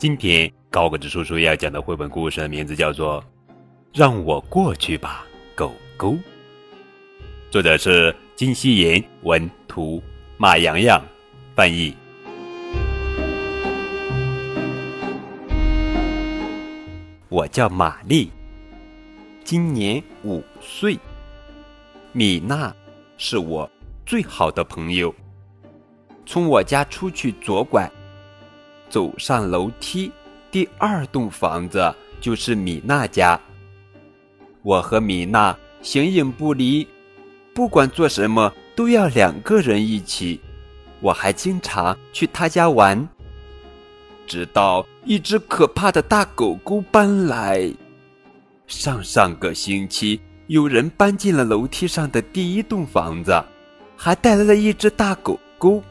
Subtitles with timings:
[0.00, 3.22] 今天高个子叔叔要讲的绘本故事的名字叫做
[3.92, 6.12] 《让我过去吧，狗狗》。
[7.50, 10.02] 作者是金希妍，文图
[10.38, 11.04] 马洋洋
[11.54, 11.94] 翻译。
[17.28, 18.32] 我叫玛丽，
[19.44, 20.98] 今年五岁。
[22.12, 22.74] 米娜
[23.18, 23.70] 是我
[24.06, 25.14] 最好的朋友。
[26.24, 27.86] 从我家出去左拐，
[28.90, 30.12] 走上楼梯，
[30.50, 33.40] 第二栋房子就是米娜家。
[34.62, 36.86] 我和米娜形影不离，
[37.54, 40.38] 不管做什么都要两个人一起。
[41.00, 43.08] 我还经常去她家玩。
[44.26, 47.72] 直到一只可怕的大狗狗搬来。
[48.66, 53.42] 上上个星期，有人搬进了楼梯上的第一栋房子，
[53.96, 55.82] 还带来了一只大狗狗。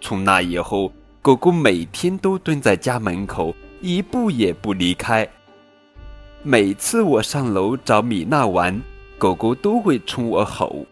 [0.00, 5.28] 从那以后，狗狗每天都蹲在家门口，一步也不离开。
[6.42, 8.80] 每次我上楼找米娜玩，
[9.18, 10.86] 狗狗都会冲我吼：“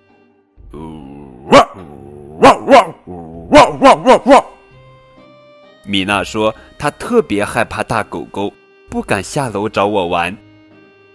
[0.73, 1.51] 汪
[2.41, 2.95] 汪汪
[3.51, 4.45] 汪汪汪汪！”
[5.87, 8.53] 米娜说：“她特别害怕大狗狗，
[8.91, 10.37] 不敢下楼找我玩。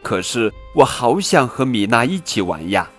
[0.01, 2.89] 可是我好想和米娜一起玩呀。”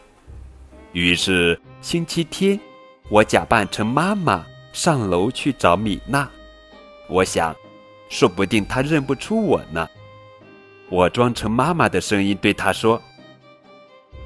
[0.92, 2.60] 于是星期天，
[3.08, 6.28] 我假扮成妈妈上楼去找米娜。
[7.08, 7.54] 我想，
[8.08, 9.88] 说不定她认不出我呢。
[10.88, 13.00] 我装成妈妈的声音对她说：“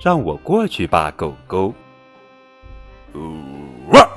[0.03, 1.75] 让我过去吧，狗狗。”
[3.13, 4.09] 汪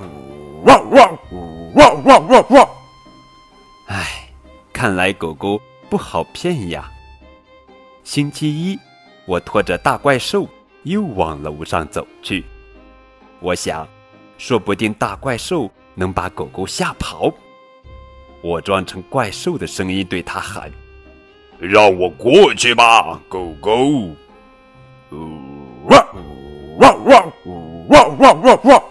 [0.63, 1.17] 汪汪
[1.75, 2.69] 汪汪汪汪！
[3.87, 4.29] 唉，
[4.73, 6.91] 看来狗狗不好骗呀。
[8.03, 8.77] 星期一，
[9.25, 10.47] 我拖着大怪兽
[10.83, 12.45] 又往楼上走去。
[13.39, 13.87] 我想，
[14.37, 17.33] 说不定大怪兽能把狗狗吓跑。
[18.41, 20.71] 我装成怪兽的声音对他喊
[21.59, 23.75] ：“让我过去吧，狗狗！”
[25.11, 26.07] 汪
[26.79, 27.33] 汪汪
[27.89, 28.83] 汪汪汪汪！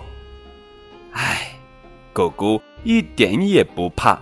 [1.13, 1.59] 唉，
[2.13, 4.21] 狗狗一点也不怕。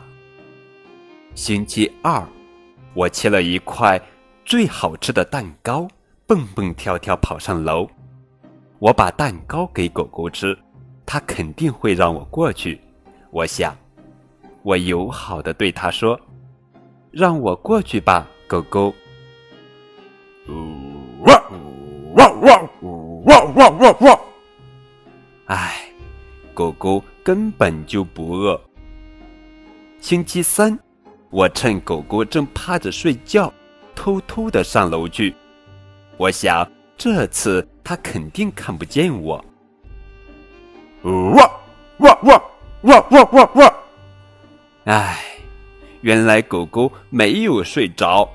[1.35, 2.25] 星期二，
[2.95, 4.01] 我切了一块
[4.45, 5.89] 最好吃的蛋糕，
[6.27, 7.89] 蹦蹦跳跳跑上楼。
[8.79, 10.57] 我把蛋糕给狗狗吃，
[11.07, 12.79] 他肯定会让我过去。
[13.31, 13.75] 我想，
[14.63, 16.21] 我友好的对他说
[17.11, 18.93] ：“让我过去吧，狗狗。”
[21.25, 21.43] 汪
[22.15, 22.69] 汪汪
[23.25, 24.21] 汪汪汪汪！
[25.47, 25.89] 唉，
[26.53, 28.61] 狗狗根本就不饿。
[30.01, 30.79] 星期三。
[31.31, 33.53] 我趁狗狗正趴着睡觉，
[33.97, 35.35] 偷偷的上楼去。
[36.17, 36.67] 我想
[36.97, 39.45] 这次它肯定看不见我。
[41.07, 41.49] 汪
[41.99, 42.43] 汪汪
[42.83, 43.75] 汪汪汪汪！
[44.87, 45.23] 唉，
[46.01, 48.29] 原来狗狗没有睡着。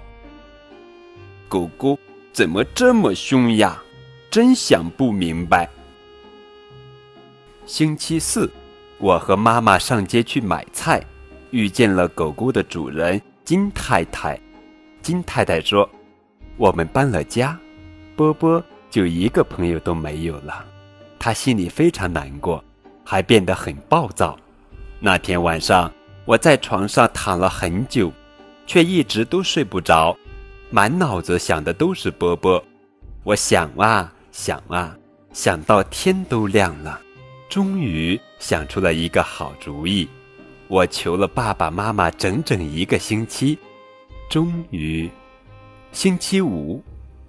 [1.50, 2.00] 狗狗
[2.32, 3.82] 怎么这么凶呀？
[4.30, 5.70] 真想不明白。
[7.66, 8.50] 星期四，
[9.00, 11.04] 我和妈妈上街去买菜。
[11.50, 14.40] 遇见了狗狗的主人金太太，
[15.02, 15.90] 金太太说
[16.56, 17.60] ：“我们搬了家，
[18.16, 20.66] 波波就一个朋友都没有了。”
[21.24, 22.64] 他心里非常难过，
[23.06, 24.36] 还变得很暴躁。
[25.00, 25.94] 那天晚上，
[26.26, 28.12] 我在床上躺了很久，
[28.66, 30.18] 却一直都睡不着，
[30.72, 32.64] 满脑子想的都是波波。
[33.24, 34.98] 我想啊想啊，
[35.32, 37.00] 想到天都亮了，
[37.48, 40.10] 终于想出了一个好主意。
[40.68, 43.60] 我求了爸爸妈妈整整一个星期，
[44.28, 45.08] 终于，
[45.92, 46.84] 星期五，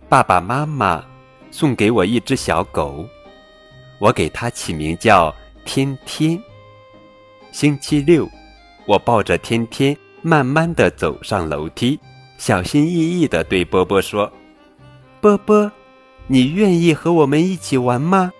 [0.08, 1.04] 爸爸妈妈
[1.50, 3.06] 送给我一只小狗，
[4.02, 5.32] 我给它起名叫
[5.64, 6.36] 天天。
[7.52, 8.28] 星期六，
[8.84, 12.00] 我抱着天天慢慢的走上楼梯，
[12.36, 14.28] 小心翼翼的对波波说
[15.22, 15.70] ：“波波，
[16.26, 18.32] 你愿意和我们一起玩吗？”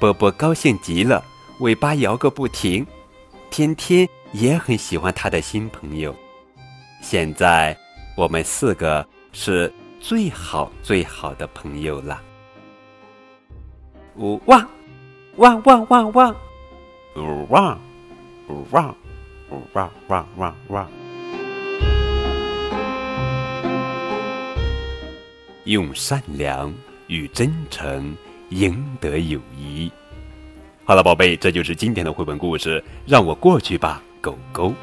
[0.00, 1.22] 波波高兴极了，
[1.60, 2.86] 尾巴摇个不停。
[3.50, 6.16] 天天也很喜欢他的新朋友，
[7.02, 7.76] 现在
[8.16, 9.70] 我们四个是
[10.00, 12.22] 最好最好的朋友了。
[14.16, 14.68] 呜汪，
[15.36, 16.36] 汪汪汪汪，
[17.16, 17.78] 呜汪，
[18.48, 18.94] 呜汪，
[19.50, 20.88] 呜汪汪汪汪。
[25.64, 26.72] 用善良
[27.06, 28.14] 与真诚
[28.50, 29.90] 赢得友谊。
[30.84, 32.82] 好了，宝贝，这就是今天的绘本故事。
[33.06, 34.74] 让我过去吧，狗狗。